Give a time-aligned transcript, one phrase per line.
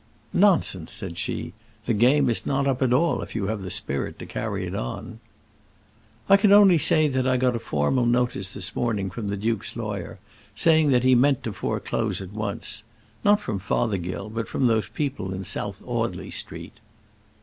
[0.33, 1.53] "Nonsense," said she.
[1.85, 4.73] "The game is not up at all if you have the spirit to carry it
[4.73, 5.19] on."
[6.27, 9.75] "I can only say that I got a formal notice this morning from the duke's
[9.75, 10.17] lawyer,
[10.55, 12.83] saying that he meant to foreclose at once;
[13.23, 16.79] not from Fothergill, but from those people in South Audley Street."